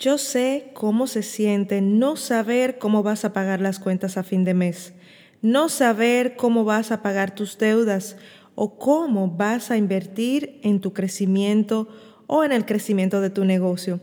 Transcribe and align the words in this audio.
Yo 0.00 0.16
sé 0.16 0.70
cómo 0.72 1.06
se 1.06 1.22
siente 1.22 1.82
no 1.82 2.16
saber 2.16 2.78
cómo 2.78 3.02
vas 3.02 3.26
a 3.26 3.34
pagar 3.34 3.60
las 3.60 3.78
cuentas 3.78 4.16
a 4.16 4.22
fin 4.22 4.44
de 4.44 4.54
mes, 4.54 4.94
no 5.42 5.68
saber 5.68 6.36
cómo 6.36 6.64
vas 6.64 6.90
a 6.90 7.02
pagar 7.02 7.34
tus 7.34 7.58
deudas 7.58 8.16
o 8.54 8.78
cómo 8.78 9.28
vas 9.28 9.70
a 9.70 9.76
invertir 9.76 10.58
en 10.62 10.80
tu 10.80 10.94
crecimiento 10.94 11.86
o 12.26 12.44
en 12.44 12.52
el 12.52 12.64
crecimiento 12.64 13.20
de 13.20 13.28
tu 13.28 13.44
negocio. 13.44 14.00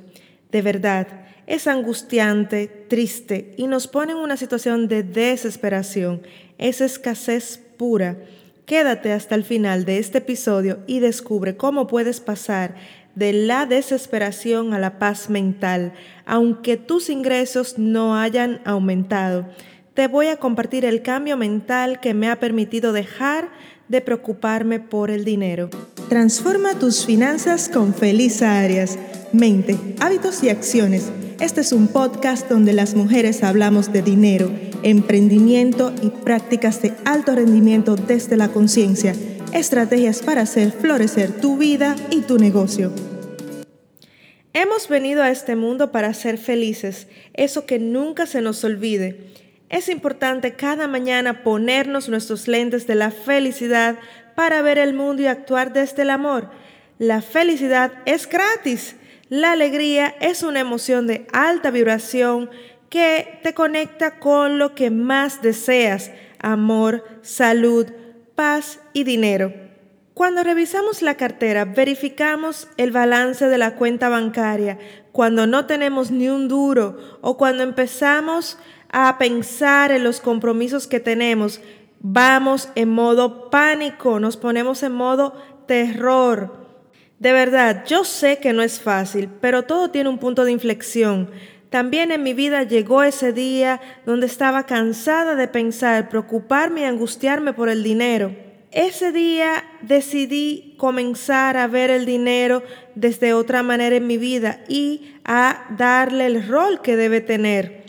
De 0.51 0.61
verdad, 0.61 1.07
es 1.47 1.65
angustiante, 1.65 2.67
triste 2.67 3.55
y 3.57 3.65
nos 3.65 3.87
pone 3.87 4.11
en 4.11 4.19
una 4.19 4.37
situación 4.37 4.87
de 4.87 5.01
desesperación, 5.01 6.21
es 6.59 6.79
escasez 6.79 7.59
pura. 7.75 8.19
Quédate 8.67 9.13
hasta 9.13 9.33
el 9.33 9.43
final 9.43 9.83
de 9.85 9.97
este 9.97 10.19
episodio 10.19 10.79
y 10.85 10.99
descubre 10.99 11.57
cómo 11.57 11.87
puedes 11.87 12.19
pasar 12.19 12.75
de 13.17 13.33
la 13.33 13.65
desesperación 13.65 14.75
a 14.75 14.79
la 14.79 14.99
paz 14.99 15.31
mental, 15.31 15.91
aunque 16.27 16.77
tus 16.77 17.09
ingresos 17.09 17.79
no 17.79 18.15
hayan 18.15 18.61
aumentado. 18.63 19.47
Te 19.95 20.07
voy 20.07 20.27
a 20.27 20.37
compartir 20.37 20.85
el 20.85 21.01
cambio 21.01 21.35
mental 21.35 21.99
que 21.99 22.13
me 22.13 22.29
ha 22.29 22.39
permitido 22.39 22.93
dejar 22.93 23.49
de 23.87 24.01
preocuparme 24.01 24.79
por 24.79 25.09
el 25.09 25.25
dinero. 25.25 25.71
Transforma 26.09 26.77
tus 26.77 27.07
finanzas 27.07 27.69
con 27.69 27.95
Feliz 27.95 28.43
Arias. 28.43 28.99
Mente, 29.33 29.79
hábitos 29.99 30.43
y 30.43 30.49
acciones. 30.49 31.11
Este 31.39 31.61
es 31.61 31.71
un 31.71 31.87
podcast 31.87 32.47
donde 32.47 32.73
las 32.73 32.93
mujeres 32.93 33.43
hablamos 33.43 33.91
de 33.91 34.03
dinero, 34.03 34.51
emprendimiento 34.83 35.91
y 36.03 36.09
prácticas 36.11 36.83
de 36.83 36.93
alto 37.03 37.33
rendimiento 37.33 37.95
desde 37.95 38.37
la 38.37 38.49
conciencia 38.49 39.15
estrategias 39.57 40.21
para 40.21 40.41
hacer 40.41 40.71
florecer 40.71 41.31
tu 41.31 41.57
vida 41.57 41.95
y 42.11 42.21
tu 42.21 42.37
negocio. 42.37 42.91
Hemos 44.53 44.87
venido 44.87 45.23
a 45.23 45.31
este 45.31 45.55
mundo 45.55 45.91
para 45.91 46.13
ser 46.13 46.37
felices, 46.37 47.07
eso 47.33 47.65
que 47.65 47.79
nunca 47.79 48.25
se 48.25 48.41
nos 48.41 48.63
olvide. 48.63 49.19
Es 49.69 49.89
importante 49.89 50.53
cada 50.53 50.87
mañana 50.87 51.43
ponernos 51.43 52.07
nuestros 52.07 52.47
lentes 52.47 52.87
de 52.87 52.95
la 52.95 53.11
felicidad 53.11 53.97
para 54.35 54.61
ver 54.61 54.77
el 54.77 54.93
mundo 54.93 55.23
y 55.23 55.27
actuar 55.27 55.73
desde 55.73 56.03
el 56.03 56.11
amor. 56.11 56.49
La 56.99 57.21
felicidad 57.21 57.91
es 58.05 58.27
gratis. 58.27 58.95
La 59.29 59.51
alegría 59.51 60.15
es 60.21 60.43
una 60.43 60.59
emoción 60.59 61.05
de 61.05 61.27
alta 61.33 61.69
vibración 61.69 62.49
que 62.89 63.39
te 63.43 63.53
conecta 63.53 64.19
con 64.19 64.57
lo 64.57 64.73
que 64.73 64.89
más 64.89 65.41
deseas, 65.41 66.11
amor, 66.39 67.03
salud, 67.21 67.87
paz 68.37 68.79
y 68.93 69.03
dinero. 69.03 69.51
Cuando 70.13 70.43
revisamos 70.43 71.01
la 71.01 71.15
cartera, 71.15 71.65
verificamos 71.65 72.67
el 72.77 72.91
balance 72.91 73.47
de 73.47 73.57
la 73.57 73.75
cuenta 73.75 74.09
bancaria, 74.09 74.77
cuando 75.11 75.47
no 75.47 75.65
tenemos 75.65 76.11
ni 76.11 76.29
un 76.29 76.47
duro 76.47 76.97
o 77.21 77.35
cuando 77.35 77.63
empezamos 77.63 78.59
a 78.91 79.17
pensar 79.17 79.91
en 79.91 80.03
los 80.03 80.21
compromisos 80.21 80.85
que 80.85 80.99
tenemos, 80.99 81.61
vamos 81.99 82.69
en 82.75 82.89
modo 82.89 83.49
pánico, 83.49 84.19
nos 84.19 84.37
ponemos 84.37 84.83
en 84.83 84.91
modo 84.91 85.33
terror. 85.65 86.67
De 87.17 87.31
verdad, 87.31 87.85
yo 87.87 88.03
sé 88.03 88.37
que 88.37 88.53
no 88.53 88.61
es 88.61 88.79
fácil, 88.79 89.29
pero 89.41 89.63
todo 89.63 89.89
tiene 89.89 90.09
un 90.09 90.19
punto 90.19 90.45
de 90.45 90.51
inflexión. 90.51 91.31
También 91.69 92.11
en 92.11 92.23
mi 92.23 92.33
vida 92.33 92.63
llegó 92.63 93.03
ese 93.03 93.33
día 93.33 93.81
donde 94.05 94.25
estaba 94.25 94.65
cansada 94.65 95.35
de 95.35 95.47
pensar, 95.47 96.09
preocuparme 96.09 96.81
y 96.81 96.85
angustiarme 96.85 97.53
por 97.53 97.69
el 97.69 97.83
dinero. 97.83 98.33
Ese 98.71 99.11
día 99.11 99.63
decidí 99.81 100.75
comenzar 100.77 101.57
a 101.57 101.67
ver 101.67 101.89
el 101.89 102.05
dinero 102.05 102.63
desde 102.95 103.33
otra 103.33 103.63
manera 103.63 103.95
en 103.95 104.07
mi 104.07 104.17
vida 104.17 104.59
y 104.67 105.13
a 105.25 105.65
darle 105.77 106.25
el 106.25 106.47
rol 106.47 106.81
que 106.81 106.95
debe 106.95 107.21
tener. 107.21 107.85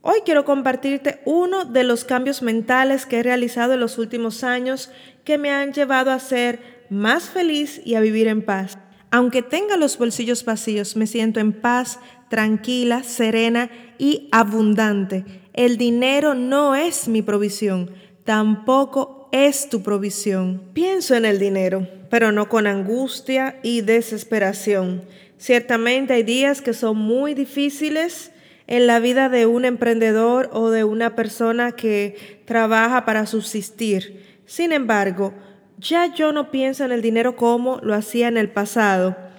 Hoy 0.00 0.20
quiero 0.24 0.44
compartirte 0.44 1.20
uno 1.24 1.64
de 1.64 1.84
los 1.84 2.04
cambios 2.04 2.42
mentales 2.42 3.06
que 3.06 3.20
he 3.20 3.22
realizado 3.22 3.74
en 3.74 3.80
los 3.80 3.98
últimos 3.98 4.42
años 4.42 4.90
que 5.22 5.38
me 5.38 5.50
han 5.50 5.72
llevado 5.72 6.10
a 6.10 6.18
ser 6.18 6.86
más 6.90 7.30
feliz 7.30 7.80
y 7.84 7.94
a 7.94 8.00
vivir 8.00 8.26
en 8.26 8.42
paz. 8.44 8.78
Aunque 9.12 9.42
tenga 9.42 9.76
los 9.76 9.98
bolsillos 9.98 10.44
vacíos, 10.44 10.96
me 10.96 11.06
siento 11.06 11.38
en 11.38 11.52
paz, 11.52 12.00
tranquila, 12.32 13.02
serena 13.02 13.70
y 13.98 14.30
abundante. 14.32 15.26
El 15.52 15.76
dinero 15.76 16.32
no 16.32 16.74
es 16.74 17.06
mi 17.06 17.20
provisión, 17.20 17.90
tampoco 18.24 19.28
es 19.32 19.68
tu 19.68 19.82
provisión. 19.82 20.62
Pienso 20.72 21.14
en 21.14 21.26
el 21.26 21.38
dinero, 21.38 21.86
pero 22.08 22.32
no 22.32 22.48
con 22.48 22.66
angustia 22.66 23.56
y 23.62 23.82
desesperación. 23.82 25.02
Ciertamente 25.36 26.14
hay 26.14 26.22
días 26.22 26.62
que 26.62 26.72
son 26.72 26.96
muy 26.96 27.34
difíciles 27.34 28.30
en 28.66 28.86
la 28.86 28.98
vida 28.98 29.28
de 29.28 29.44
un 29.44 29.66
emprendedor 29.66 30.48
o 30.54 30.70
de 30.70 30.84
una 30.84 31.14
persona 31.14 31.72
que 31.72 32.40
trabaja 32.46 33.04
para 33.04 33.26
subsistir. 33.26 34.38
Sin 34.46 34.72
embargo, 34.72 35.34
ya 35.76 36.14
yo 36.14 36.32
no 36.32 36.50
pienso 36.50 36.82
en 36.86 36.92
el 36.92 37.02
dinero 37.02 37.36
como 37.36 37.78
lo 37.82 37.92
hacía 37.92 38.28
en 38.28 38.38
el 38.38 38.48
pasado. 38.48 39.31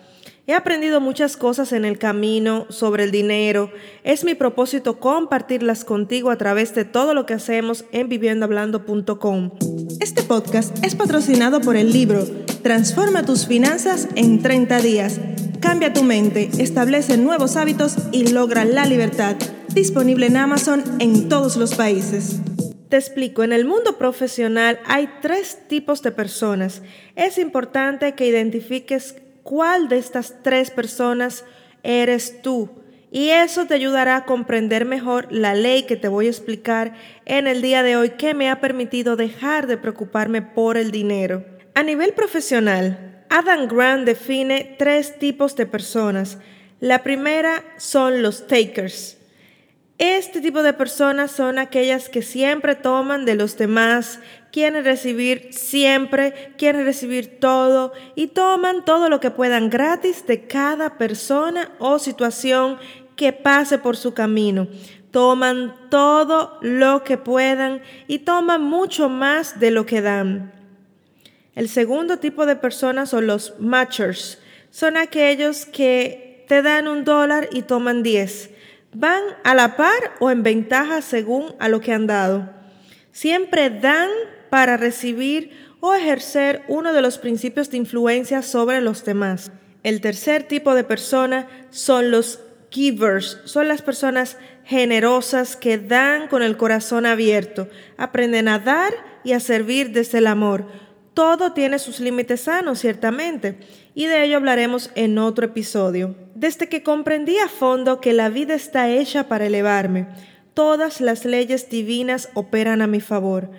He 0.45 0.53
aprendido 0.53 0.99
muchas 0.99 1.37
cosas 1.37 1.71
en 1.71 1.85
el 1.85 1.97
camino 1.97 2.65
sobre 2.67 3.05
el 3.05 3.11
dinero. 3.11 3.71
Es 4.03 4.25
mi 4.25 4.35
propósito 4.35 4.99
compartirlas 4.99 5.85
contigo 5.85 6.31
a 6.31 6.37
través 6.37 6.75
de 6.75 6.83
todo 6.83 7.13
lo 7.13 7.25
que 7.25 7.33
hacemos 7.33 7.85
en 7.93 8.09
viviendohablando.com. 8.09 9.51
Este 10.01 10.21
podcast 10.21 10.83
es 10.83 10.95
patrocinado 10.95 11.61
por 11.61 11.77
el 11.77 11.93
libro 11.93 12.25
Transforma 12.61 13.25
tus 13.25 13.47
finanzas 13.47 14.09
en 14.15 14.41
30 14.41 14.81
días. 14.81 15.21
Cambia 15.61 15.93
tu 15.93 16.03
mente, 16.03 16.49
establece 16.57 17.17
nuevos 17.17 17.55
hábitos 17.55 17.95
y 18.11 18.27
logra 18.27 18.65
la 18.65 18.85
libertad. 18.85 19.37
Disponible 19.73 20.25
en 20.25 20.35
Amazon 20.35 20.83
en 20.99 21.29
todos 21.29 21.55
los 21.55 21.73
países. 21.75 22.41
Te 22.89 22.97
explico, 22.97 23.43
en 23.43 23.53
el 23.53 23.65
mundo 23.65 23.97
profesional 23.97 24.79
hay 24.85 25.09
tres 25.21 25.57
tipos 25.69 26.01
de 26.03 26.11
personas. 26.11 26.83
Es 27.15 27.37
importante 27.37 28.13
que 28.13 28.27
identifiques 28.27 29.15
cuál 29.43 29.89
de 29.89 29.97
estas 29.97 30.41
tres 30.41 30.71
personas 30.71 31.45
eres 31.83 32.41
tú. 32.41 32.69
Y 33.11 33.29
eso 33.29 33.67
te 33.67 33.75
ayudará 33.75 34.15
a 34.15 34.25
comprender 34.25 34.85
mejor 34.85 35.27
la 35.31 35.53
ley 35.53 35.83
que 35.83 35.95
te 35.95 36.07
voy 36.07 36.25
a 36.25 36.31
explicar 36.31 36.93
en 37.25 37.45
el 37.45 37.61
día 37.61 37.83
de 37.83 37.95
hoy 37.95 38.11
que 38.11 38.33
me 38.33 38.49
ha 38.49 38.59
permitido 38.59 39.15
dejar 39.15 39.67
de 39.67 39.77
preocuparme 39.77 40.41
por 40.41 40.77
el 40.77 40.89
dinero. 40.89 41.45
A 41.75 41.83
nivel 41.83 42.13
profesional, 42.13 43.23
Adam 43.29 43.67
Grant 43.67 44.05
define 44.05 44.75
tres 44.79 45.19
tipos 45.19 45.55
de 45.55 45.67
personas. 45.67 46.39
La 46.79 47.03
primera 47.03 47.63
son 47.77 48.23
los 48.23 48.47
takers. 48.47 49.17
Este 50.05 50.41
tipo 50.41 50.63
de 50.63 50.73
personas 50.73 51.31
son 51.31 51.57
aquellas 51.57 52.09
que 52.09 52.21
siempre 52.21 52.75
toman 52.75 53.23
de 53.23 53.35
los 53.35 53.55
demás, 53.55 54.19
quieren 54.51 54.83
recibir 54.83 55.53
siempre, 55.53 56.53
quieren 56.57 56.83
recibir 56.83 57.39
todo 57.39 57.93
y 58.13 58.27
toman 58.27 58.83
todo 58.83 59.07
lo 59.07 59.21
que 59.21 59.31
puedan 59.31 59.69
gratis 59.69 60.27
de 60.27 60.45
cada 60.45 60.97
persona 60.97 61.71
o 61.79 61.99
situación 61.99 62.79
que 63.15 63.31
pase 63.31 63.77
por 63.77 63.95
su 63.95 64.13
camino. 64.13 64.67
Toman 65.11 65.73
todo 65.89 66.57
lo 66.59 67.05
que 67.05 67.17
puedan 67.17 67.81
y 68.05 68.19
toman 68.19 68.61
mucho 68.61 69.07
más 69.07 69.61
de 69.61 69.71
lo 69.71 69.85
que 69.85 70.01
dan. 70.01 70.51
El 71.55 71.69
segundo 71.69 72.17
tipo 72.17 72.45
de 72.45 72.57
personas 72.57 73.11
son 73.11 73.25
los 73.25 73.57
matchers. 73.57 74.37
Son 74.69 74.97
aquellos 74.97 75.65
que 75.65 76.43
te 76.49 76.61
dan 76.61 76.89
un 76.89 77.05
dólar 77.05 77.47
y 77.53 77.61
toman 77.61 78.03
diez. 78.03 78.52
Van 78.93 79.23
a 79.43 79.55
la 79.55 79.75
par 79.75 80.15
o 80.19 80.29
en 80.29 80.43
ventaja 80.43 81.01
según 81.01 81.55
a 81.59 81.67
lo 81.69 81.81
que 81.81 81.93
han 81.93 82.07
dado. 82.07 82.49
Siempre 83.11 83.69
dan 83.69 84.09
para 84.49 84.77
recibir 84.77 85.51
o 85.79 85.93
ejercer 85.93 86.63
uno 86.67 86.93
de 86.93 87.01
los 87.01 87.17
principios 87.17 87.69
de 87.69 87.77
influencia 87.77 88.41
sobre 88.41 88.81
los 88.81 89.03
demás. 89.03 89.51
El 89.83 89.99
tercer 89.99 90.43
tipo 90.43 90.75
de 90.75 90.83
persona 90.83 91.47
son 91.71 92.09
los 92.09 92.39
givers, 92.69 93.39
son 93.45 93.67
las 93.67 93.81
personas 93.81 94.38
generosas 94.63 95.56
que 95.56 95.77
dan 95.77 96.27
con 96.27 96.41
el 96.41 96.57
corazón 96.57 97.06
abierto, 97.06 97.68
aprenden 97.97 98.47
a 98.47 98.59
dar 98.59 98.94
y 99.23 99.33
a 99.33 99.39
servir 99.39 99.91
desde 99.91 100.19
el 100.19 100.27
amor. 100.27 100.68
Todo 101.13 101.53
tiene 101.53 101.79
sus 101.79 102.00
límites 102.00 102.41
sanos, 102.41 102.79
ciertamente, 102.79 103.59
y 103.95 104.06
de 104.06 104.24
ello 104.24 104.38
hablaremos 104.38 104.92
en 104.95 105.18
otro 105.18 105.45
episodio. 105.45 106.16
Desde 106.36 106.68
que 106.68 106.84
comprendí 106.84 107.38
a 107.38 107.48
fondo 107.48 108.01
que 108.01 108.13
la 108.13 108.30
vida 108.30 108.54
está 108.54 108.90
hecha 108.90 109.28
para 109.28 109.45
elevarme, 109.45 110.07
todas 110.54 111.01
las 111.01 111.25
leyes 111.25 111.69
divinas 111.69 112.30
operan 112.34 112.81
a 112.81 112.88
mi 112.88 113.01
favor. 113.01 113.51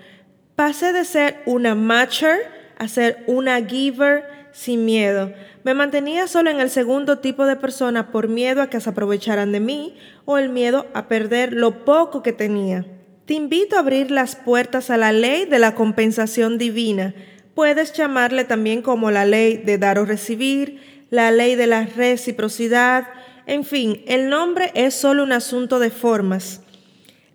Pasé 0.56 0.92
de 0.92 1.04
ser 1.04 1.42
una 1.46 1.74
matcher 1.74 2.38
a 2.78 2.88
ser 2.88 3.24
una 3.26 3.64
giver 3.64 4.24
sin 4.52 4.84
miedo. 4.84 5.32
Me 5.64 5.74
mantenía 5.74 6.28
solo 6.28 6.50
en 6.50 6.60
el 6.60 6.70
segundo 6.70 7.18
tipo 7.18 7.46
de 7.46 7.56
persona 7.56 8.12
por 8.12 8.28
miedo 8.28 8.62
a 8.62 8.70
que 8.70 8.80
se 8.80 8.90
aprovecharan 8.90 9.50
de 9.50 9.60
mí 9.60 9.96
o 10.24 10.38
el 10.38 10.48
miedo 10.48 10.86
a 10.94 11.08
perder 11.08 11.52
lo 11.52 11.84
poco 11.84 12.22
que 12.22 12.32
tenía. 12.32 12.86
Te 13.26 13.34
invito 13.34 13.76
a 13.76 13.80
abrir 13.80 14.10
las 14.10 14.36
puertas 14.36 14.90
a 14.90 14.96
la 14.96 15.10
ley 15.10 15.46
de 15.46 15.58
la 15.58 15.74
compensación 15.74 16.58
divina. 16.58 17.14
Puedes 17.54 17.92
llamarle 17.92 18.44
también 18.44 18.82
como 18.82 19.10
la 19.10 19.24
ley 19.24 19.56
de 19.56 19.78
dar 19.78 19.98
o 19.98 20.04
recibir, 20.04 21.06
la 21.10 21.30
ley 21.30 21.54
de 21.54 21.66
la 21.66 21.86
reciprocidad. 21.86 23.06
En 23.46 23.64
fin, 23.64 24.02
el 24.06 24.28
nombre 24.28 24.72
es 24.74 24.94
solo 24.94 25.22
un 25.22 25.32
asunto 25.32 25.78
de 25.78 25.90
formas. 25.90 26.60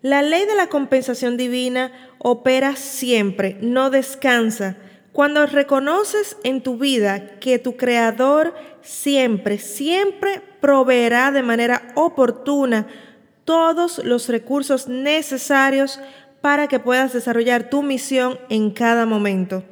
La 0.02 0.22
ley 0.22 0.44
de 0.46 0.54
la 0.54 0.68
compensación 0.68 1.36
divina 1.36 1.92
opera 2.18 2.76
siempre, 2.76 3.56
no 3.60 3.90
descansa. 3.90 4.76
Cuando 5.12 5.44
reconoces 5.46 6.36
en 6.44 6.62
tu 6.62 6.76
vida 6.76 7.38
que 7.40 7.58
tu 7.58 7.76
Creador 7.76 8.54
siempre, 8.82 9.58
siempre 9.58 10.40
proveerá 10.60 11.32
de 11.32 11.42
manera 11.42 11.92
oportuna 11.94 12.86
todos 13.44 13.98
los 14.04 14.28
recursos 14.28 14.86
necesarios 14.86 15.98
para 16.40 16.68
que 16.68 16.78
puedas 16.78 17.12
desarrollar 17.12 17.68
tu 17.68 17.82
misión 17.82 18.38
en 18.48 18.70
cada 18.70 19.06
momento. 19.06 19.64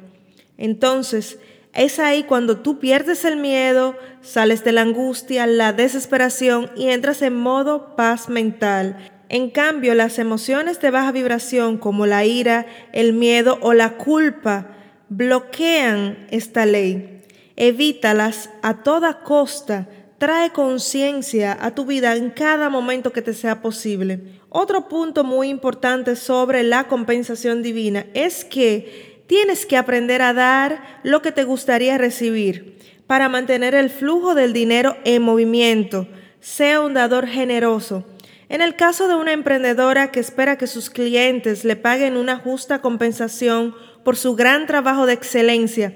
Entonces, 0.59 1.39
es 1.73 1.97
ahí 1.97 2.21
cuando 2.21 2.57
tú 2.59 2.77
pierdes 2.77 3.25
el 3.25 3.37
miedo, 3.37 3.95
sales 4.21 4.63
de 4.63 4.73
la 4.73 4.81
angustia, 4.81 5.47
la 5.47 5.73
desesperación 5.73 6.69
y 6.75 6.89
entras 6.89 7.23
en 7.23 7.35
modo 7.35 7.95
paz 7.95 8.29
mental 8.29 8.97
en 9.29 9.51
cambio, 9.51 9.93
las 9.93 10.17
emociones 10.17 10.81
de 10.81 10.89
baja 10.89 11.11
vibración 11.11 11.77
como 11.77 12.07
la 12.07 12.25
ira, 12.25 12.65
el 12.93 13.13
miedo 13.13 13.59
o 13.61 13.73
la 13.73 13.95
culpa 13.97 14.75
bloquean 15.09 16.27
esta 16.31 16.65
ley. 16.65 17.21
Evítalas 17.55 18.49
a 18.63 18.81
toda 18.81 19.21
costa. 19.21 19.87
Trae 20.17 20.49
conciencia 20.49 21.55
a 21.61 21.75
tu 21.75 21.85
vida 21.85 22.15
en 22.15 22.31
cada 22.31 22.69
momento 22.69 23.13
que 23.13 23.21
te 23.21 23.35
sea 23.35 23.61
posible. 23.61 24.39
Otro 24.49 24.89
punto 24.89 25.23
muy 25.23 25.49
importante 25.49 26.15
sobre 26.15 26.63
la 26.63 26.87
compensación 26.87 27.61
divina 27.61 28.07
es 28.15 28.43
que 28.43 29.08
tienes 29.29 29.67
que 29.67 29.77
aprender 29.77 30.23
a 30.23 30.33
dar 30.33 30.81
lo 31.03 31.21
que 31.21 31.31
te 31.31 31.43
gustaría 31.43 31.99
recibir 31.99 32.79
para 33.05 33.29
mantener 33.29 33.75
el 33.75 33.91
flujo 33.91 34.33
del 34.33 34.53
dinero 34.53 34.97
en 35.05 35.21
movimiento. 35.21 36.07
Sea 36.39 36.81
un 36.81 36.95
dador 36.95 37.27
generoso. 37.27 38.05
En 38.49 38.63
el 38.63 38.75
caso 38.75 39.07
de 39.07 39.13
una 39.13 39.31
emprendedora 39.31 40.09
que 40.09 40.19
espera 40.19 40.57
que 40.57 40.65
sus 40.65 40.89
clientes 40.89 41.63
le 41.63 41.75
paguen 41.75 42.17
una 42.17 42.37
justa 42.37 42.81
compensación 42.81 43.75
por 44.03 44.17
su 44.17 44.35
gran 44.35 44.65
trabajo 44.65 45.05
de 45.05 45.13
excelencia, 45.13 45.93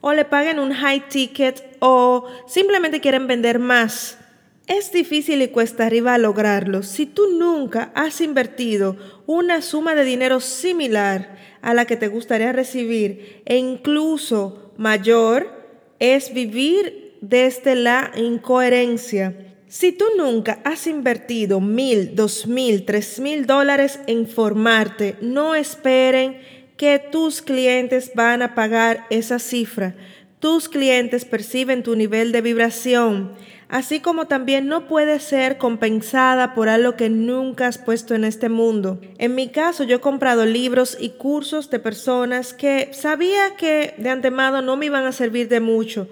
o 0.00 0.12
le 0.12 0.24
paguen 0.24 0.60
un 0.60 0.72
high 0.72 1.08
ticket, 1.08 1.76
o 1.80 2.28
simplemente 2.46 3.00
quieren 3.00 3.26
vender 3.26 3.58
más, 3.58 4.16
es 4.66 4.92
difícil 4.92 5.42
y 5.42 5.48
cuesta 5.48 5.86
arriba 5.86 6.18
lograrlo 6.18 6.82
si 6.82 7.06
tú 7.06 7.28
nunca 7.38 7.92
has 7.94 8.20
invertido 8.20 8.96
una 9.26 9.62
suma 9.62 9.94
de 9.94 10.04
dinero 10.04 10.40
similar 10.40 11.36
a 11.62 11.74
la 11.74 11.84
que 11.84 11.96
te 11.96 12.08
gustaría 12.08 12.52
recibir 12.52 13.42
e 13.44 13.56
incluso 13.56 14.72
mayor, 14.76 15.50
es 15.98 16.34
vivir 16.34 17.16
desde 17.20 17.74
la 17.74 18.12
incoherencia 18.16 19.34
si 19.68 19.90
tú 19.90 20.04
nunca 20.16 20.60
has 20.64 20.86
invertido 20.86 21.60
mil, 21.60 22.14
dos 22.14 22.46
mil, 22.46 22.84
tres 22.84 23.18
mil 23.18 23.46
dólares 23.46 23.98
en 24.06 24.28
formarte, 24.28 25.16
no 25.20 25.56
esperen 25.56 26.38
que 26.76 26.98
tus 26.98 27.42
clientes 27.42 28.12
van 28.14 28.42
a 28.42 28.54
pagar 28.54 29.06
esa 29.10 29.38
cifra. 29.38 29.96
Tus 30.38 30.68
clientes 30.68 31.24
perciben 31.24 31.82
tu 31.82 31.96
nivel 31.96 32.30
de 32.30 32.42
vibración, 32.42 33.32
así 33.68 34.00
como 34.00 34.26
también 34.26 34.66
no 34.68 34.86
puede 34.86 35.20
ser 35.20 35.58
compensada 35.58 36.54
por 36.54 36.68
algo 36.68 36.96
que 36.96 37.08
nunca 37.08 37.66
has 37.66 37.78
puesto 37.78 38.14
en 38.14 38.24
este 38.24 38.48
mundo. 38.48 39.00
En 39.18 39.34
mi 39.34 39.48
caso, 39.48 39.84
yo 39.84 39.96
he 39.96 40.00
comprado 40.00 40.46
libros 40.46 40.96
y 41.00 41.10
cursos 41.10 41.70
de 41.70 41.78
personas 41.78 42.54
que 42.54 42.90
sabía 42.92 43.56
que 43.56 43.94
de 43.98 44.10
antemano 44.10 44.62
no 44.62 44.76
me 44.76 44.86
iban 44.86 45.04
a 45.04 45.12
servir 45.12 45.48
de 45.48 45.60
mucho 45.60 46.08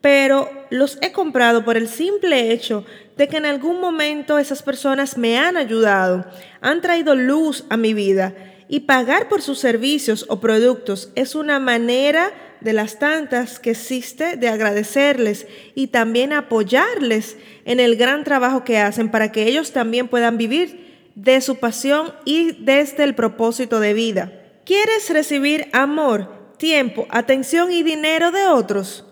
pero 0.00 0.48
los 0.70 0.98
he 1.02 1.12
comprado 1.12 1.64
por 1.64 1.76
el 1.76 1.88
simple 1.88 2.52
hecho 2.52 2.84
de 3.16 3.28
que 3.28 3.36
en 3.36 3.46
algún 3.46 3.80
momento 3.80 4.38
esas 4.38 4.62
personas 4.62 5.18
me 5.18 5.38
han 5.38 5.56
ayudado, 5.56 6.24
han 6.60 6.80
traído 6.80 7.14
luz 7.14 7.64
a 7.68 7.76
mi 7.76 7.94
vida 7.94 8.34
y 8.68 8.80
pagar 8.80 9.28
por 9.28 9.42
sus 9.42 9.58
servicios 9.58 10.26
o 10.28 10.40
productos 10.40 11.10
es 11.14 11.34
una 11.34 11.58
manera 11.58 12.32
de 12.60 12.72
las 12.72 12.98
tantas 12.98 13.58
que 13.58 13.70
existe 13.70 14.36
de 14.36 14.48
agradecerles 14.48 15.46
y 15.74 15.88
también 15.88 16.32
apoyarles 16.32 17.36
en 17.64 17.80
el 17.80 17.96
gran 17.96 18.24
trabajo 18.24 18.64
que 18.64 18.78
hacen 18.78 19.10
para 19.10 19.32
que 19.32 19.44
ellos 19.44 19.72
también 19.72 20.08
puedan 20.08 20.38
vivir 20.38 21.10
de 21.14 21.40
su 21.40 21.56
pasión 21.56 22.12
y 22.24 22.52
desde 22.52 23.04
el 23.04 23.14
propósito 23.14 23.80
de 23.80 23.94
vida. 23.94 24.32
¿Quieres 24.64 25.10
recibir 25.10 25.68
amor, 25.72 26.54
tiempo, 26.58 27.06
atención 27.10 27.72
y 27.72 27.82
dinero 27.82 28.30
de 28.30 28.46
otros? 28.46 29.04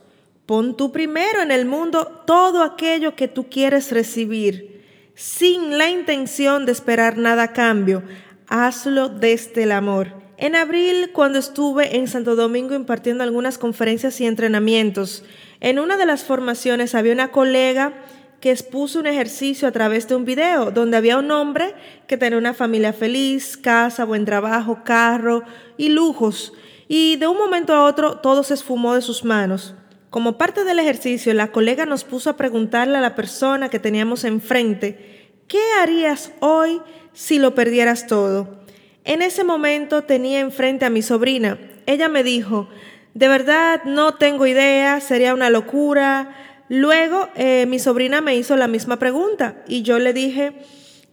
Pon 0.47 0.77
tú 0.77 0.93
primero 0.93 1.43
en 1.43 1.51
el 1.51 1.67
mundo 1.67 2.23
todo 2.27 2.63
aquello 2.63 3.17
que 3.17 3.27
tú 3.27 3.49
quieres 3.49 3.91
recibir, 3.91 4.85
sin 5.15 5.77
la 5.77 5.91
intención 5.91 6.67
de 6.67 6.73
esperar 6.73 7.19
nada 7.19 7.45
a 7.45 7.53
cambio. 7.53 8.05
Hazlo 8.47 9.09
desde 9.09 9.65
el 9.65 9.73
amor. 9.73 10.26
En 10.39 10.55
abril, 10.55 11.13
cuando 11.15 11.39
estuve 11.39 11.97
en 11.97 12.09
Santo 12.09 12.37
Domingo 12.37 12.75
impartiendo 12.75 13.25
algunas 13.25 13.57
conferencias 13.57 14.21
y 14.21 14.27
entrenamientos, 14.27 15.25
en 15.61 15.79
una 15.79 15.97
de 15.97 16.05
las 16.05 16.25
formaciones 16.25 16.95
había 16.95 17.15
una 17.15 17.33
colega 17.33 17.95
que 18.41 18.51
expuso 18.51 19.01
un 19.01 19.07
ejercicio 19.07 19.67
a 19.67 19.73
través 19.73 20.09
de 20.09 20.15
un 20.15 20.27
video 20.27 20.71
donde 20.71 20.99
había 20.99 21.17
un 21.17 21.31
hombre 21.31 21.75
que 22.07 22.19
tenía 22.19 22.39
una 22.39 22.53
familia 22.53 22.93
feliz, 22.93 23.57
casa, 23.57 24.05
buen 24.05 24.27
trabajo, 24.27 24.81
carro 24.85 25.43
y 25.79 25.89
lujos. 25.89 26.53
Y 26.87 27.17
de 27.17 27.29
un 27.29 27.39
momento 27.39 27.73
a 27.73 27.85
otro 27.85 28.19
todo 28.19 28.43
se 28.43 28.55
esfumó 28.55 28.95
de 28.95 29.01
sus 29.01 29.25
manos. 29.25 29.75
Como 30.11 30.37
parte 30.37 30.65
del 30.65 30.79
ejercicio, 30.79 31.33
la 31.33 31.51
colega 31.51 31.87
nos 31.87 32.05
puso 32.05 32.29
a 32.29 32.37
preguntarle 32.37 32.99
a 32.99 33.01
la 33.01 33.15
persona 33.15 33.71
que 33.71 33.79
teníamos 33.79 34.25
enfrente, 34.25 35.33
¿qué 35.49 35.61
harías 35.81 36.33
hoy 36.41 36.83
si 37.15 37.39
lo 37.39 37.55
perdieras 37.55 38.07
todo? 38.07 38.66
En 39.07 39.23
ese 39.23 39.45
momento 39.45 40.03
tenía 40.03 40.41
enfrente 40.41 40.85
a 40.85 40.91
mi 40.91 41.01
sobrina. 41.01 41.59
Ella 41.87 42.09
me 42.09 42.25
dijo, 42.25 42.69
de 43.15 43.29
verdad 43.29 43.85
no 43.85 44.15
tengo 44.15 44.49
idea, 44.49 45.01
sería 45.01 45.33
una 45.33 45.49
locura. 45.49 46.35
Luego 46.69 47.29
eh, 47.37 47.67
mi 47.69 47.79
sobrina 47.79 48.21
me 48.21 48.35
hizo 48.35 48.57
la 48.57 48.67
misma 48.67 48.99
pregunta 48.99 49.63
y 49.69 49.83
yo 49.83 50.01
le 50.01 50.13
dije 50.13 50.55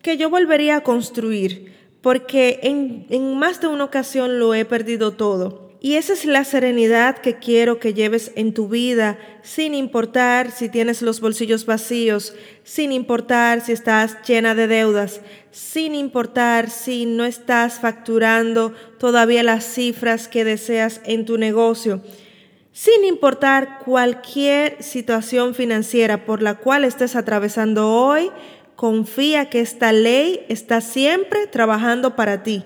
que 0.02 0.18
yo 0.18 0.32
volvería 0.32 0.78
a 0.78 0.82
construir, 0.82 1.72
porque 2.02 2.62
en, 2.64 3.06
en 3.12 3.38
más 3.38 3.62
de 3.62 3.68
una 3.68 3.84
ocasión 3.84 4.40
lo 4.40 4.56
he 4.56 4.66
perdido 4.66 5.12
todo. 5.12 5.63
Y 5.86 5.98
esa 5.98 6.14
es 6.14 6.24
la 6.24 6.46
serenidad 6.46 7.18
que 7.18 7.40
quiero 7.40 7.78
que 7.78 7.94
lleves 7.94 8.32
en 8.36 8.54
tu 8.54 8.70
vida, 8.70 9.20
sin 9.42 9.76
importar 9.76 10.50
si 10.52 10.70
tienes 10.70 11.02
los 11.02 11.20
bolsillos 11.20 11.66
vacíos, 11.66 12.34
sin 12.64 12.94
importar 12.94 13.60
si 13.60 13.74
estás 13.74 14.16
llena 14.26 14.56
de 14.56 14.68
deudas, 14.68 15.20
sin 15.52 15.94
importar 15.94 16.70
si 16.70 17.06
no 17.06 17.26
estás 17.26 17.82
facturando 17.82 18.74
todavía 18.98 19.44
las 19.44 19.66
cifras 19.66 20.30
que 20.30 20.46
deseas 20.46 21.02
en 21.04 21.26
tu 21.26 21.38
negocio, 21.38 22.02
sin 22.72 23.04
importar 23.04 23.80
cualquier 23.84 24.82
situación 24.82 25.54
financiera 25.54 26.24
por 26.24 26.42
la 26.42 26.56
cual 26.60 26.86
estés 26.86 27.18
atravesando 27.18 27.92
hoy, 27.92 28.32
confía 28.78 29.50
que 29.50 29.60
esta 29.60 29.92
ley 29.92 30.46
está 30.48 30.80
siempre 30.80 31.46
trabajando 31.46 32.16
para 32.16 32.42
ti, 32.42 32.64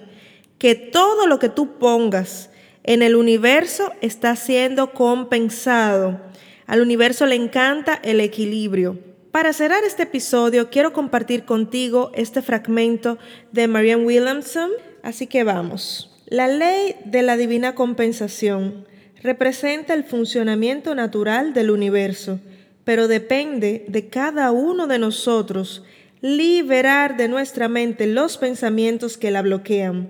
que 0.60 0.76
todo 0.76 1.26
lo 1.26 1.40
que 1.40 1.50
tú 1.50 1.80
pongas, 1.80 2.52
en 2.88 3.02
el 3.02 3.18
universo 3.18 3.92
está 4.02 4.36
siendo 4.38 4.94
compensado. 4.94 6.22
Al 6.66 6.82
universo 6.82 7.26
le 7.26 7.36
encanta 7.36 8.00
el 8.02 8.22
equilibrio. 8.22 8.98
Para 9.32 9.52
cerrar 9.52 9.84
este 9.84 10.04
episodio, 10.04 10.70
quiero 10.70 10.94
compartir 10.94 11.44
contigo 11.44 12.12
este 12.16 12.42
fragmento 12.42 13.18
de 13.52 13.68
Marianne 13.68 14.06
Williamson, 14.06 14.72
así 15.04 15.28
que 15.28 15.44
vamos. 15.44 16.18
La 16.28 16.48
ley 16.48 16.96
de 17.04 17.24
la 17.24 17.36
divina 17.36 17.76
compensación 17.76 18.88
representa 19.22 19.94
el 19.94 20.06
funcionamiento 20.06 20.96
natural 20.96 21.54
del 21.54 21.72
universo, 21.72 22.40
pero 22.86 23.10
depende 23.10 23.86
de 23.90 24.08
cada 24.08 24.52
uno 24.52 24.88
de 24.88 24.98
nosotros 24.98 25.84
liberar 26.22 27.18
de 27.18 27.28
nuestra 27.28 27.68
mente 27.68 28.08
los 28.08 28.38
pensamientos 28.38 29.18
que 29.18 29.30
la 29.30 29.42
bloquean. 29.42 30.10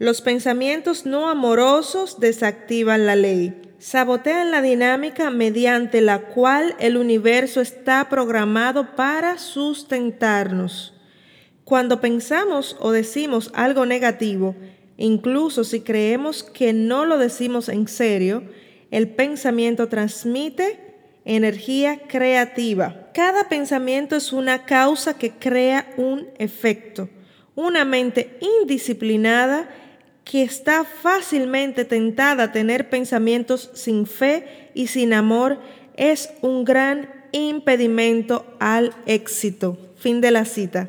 Los 0.00 0.22
pensamientos 0.22 1.04
no 1.04 1.28
amorosos 1.28 2.20
desactivan 2.20 3.04
la 3.04 3.16
ley, 3.16 3.60
sabotean 3.78 4.50
la 4.50 4.62
dinámica 4.62 5.28
mediante 5.28 6.00
la 6.00 6.20
cual 6.20 6.74
el 6.78 6.96
universo 6.96 7.60
está 7.60 8.08
programado 8.08 8.96
para 8.96 9.36
sustentarnos. 9.36 10.94
Cuando 11.64 12.00
pensamos 12.00 12.78
o 12.80 12.92
decimos 12.92 13.50
algo 13.52 13.84
negativo, 13.84 14.56
incluso 14.96 15.64
si 15.64 15.82
creemos 15.82 16.42
que 16.44 16.72
no 16.72 17.04
lo 17.04 17.18
decimos 17.18 17.68
en 17.68 17.86
serio, 17.86 18.44
el 18.90 19.06
pensamiento 19.10 19.88
transmite 19.88 20.80
energía 21.26 22.00
creativa. 22.08 23.10
Cada 23.12 23.50
pensamiento 23.50 24.16
es 24.16 24.32
una 24.32 24.64
causa 24.64 25.18
que 25.18 25.32
crea 25.32 25.92
un 25.98 26.26
efecto. 26.38 27.10
Una 27.54 27.84
mente 27.84 28.38
indisciplinada 28.62 29.68
que 30.30 30.44
está 30.44 30.84
fácilmente 30.84 31.84
tentada 31.84 32.44
a 32.44 32.52
tener 32.52 32.88
pensamientos 32.88 33.68
sin 33.74 34.06
fe 34.06 34.70
y 34.74 34.86
sin 34.86 35.12
amor 35.12 35.58
es 35.96 36.30
un 36.40 36.64
gran 36.64 37.10
impedimento 37.32 38.46
al 38.60 38.94
éxito. 39.06 39.76
Fin 39.96 40.20
de 40.20 40.30
la 40.30 40.44
cita. 40.44 40.88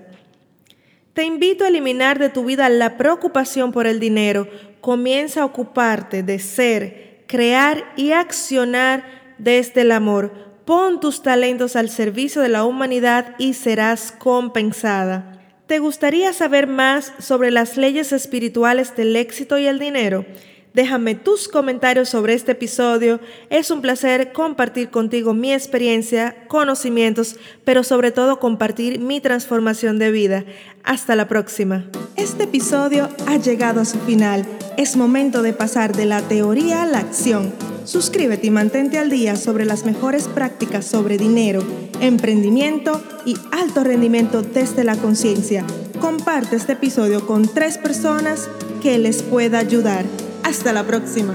Te 1.14 1.24
invito 1.24 1.64
a 1.64 1.70
eliminar 1.70 2.20
de 2.20 2.30
tu 2.30 2.46
vida 2.46 2.70
la 2.70 2.98
preocupación 2.98 3.72
por 3.72 3.88
el 3.88 4.00
dinero. 4.00 4.48
Comienza 4.80 5.42
a 5.42 5.46
ocuparte 5.46 6.22
de 6.22 6.38
ser, 6.38 7.24
crear 7.26 7.84
y 7.96 8.12
accionar 8.12 9.34
desde 9.40 9.82
el 9.82 9.92
amor. 9.92 10.32
Pon 10.66 11.00
tus 11.00 11.24
talentos 11.24 11.76
al 11.76 11.90
servicio 11.90 12.44
de 12.44 12.50
la 12.50 12.64
humanidad 12.64 13.34
y 13.40 13.56
serás 13.56 14.12
compensada. 14.12 15.41
¿Te 15.72 15.80
gustaría 15.80 16.34
saber 16.34 16.68
más 16.68 17.14
sobre 17.20 17.50
las 17.50 17.78
leyes 17.78 18.12
espirituales 18.12 18.94
del 18.98 19.16
éxito 19.16 19.58
y 19.58 19.68
el 19.68 19.80
dinero? 19.80 20.26
Déjame 20.74 21.16
tus 21.16 21.48
comentarios 21.48 22.10
sobre 22.10 22.34
este 22.34 22.52
episodio. 22.52 23.22
Es 23.50 23.72
un 23.72 23.80
placer 23.80 24.34
compartir 24.34 24.90
contigo 24.90 25.34
mi 25.34 25.54
experiencia, 25.54 26.36
conocimientos, 26.50 27.38
pero 27.64 27.86
sobre 27.86 28.12
todo 28.12 28.38
compartir 28.38 29.00
mi 29.00 29.22
transformación 29.22 29.98
de 29.98 30.12
vida. 30.12 30.44
Hasta 30.84 31.16
la 31.16 31.30
próxima. 31.30 31.86
Este 32.18 32.44
episodio 32.44 33.08
ha 33.26 33.38
llegado 33.38 33.80
a 33.80 33.86
su 33.86 33.98
final. 34.00 34.46
Es 34.76 34.98
momento 34.98 35.42
de 35.42 35.54
pasar 35.54 35.96
de 35.96 36.04
la 36.04 36.20
teoría 36.20 36.84
a 36.84 36.86
la 36.86 37.00
acción. 37.00 37.54
Suscríbete 37.86 38.48
y 38.48 38.52
mantente 38.52 39.00
al 39.00 39.10
día 39.10 39.36
sobre 39.36 39.66
las 39.66 39.86
mejores 39.86 40.28
prácticas 40.28 40.86
sobre 40.86 41.18
dinero, 41.18 41.64
emprendimiento 42.00 43.02
y 43.26 43.36
alto 43.52 43.84
rendimiento 43.84 44.42
desde 44.42 44.84
la 44.84 44.96
conciencia. 44.96 45.66
Comparte 46.00 46.56
este 46.56 46.74
episodio 46.74 47.26
con 47.28 47.48
tres 47.48 47.78
personas 47.78 48.50
que 48.82 48.98
les 48.98 49.24
pueda 49.24 49.60
ayudar. 49.60 50.06
Hasta 50.44 50.74
la 50.74 50.84
próxima. 50.86 51.34